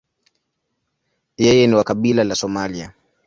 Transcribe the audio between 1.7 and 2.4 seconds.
wa kabila la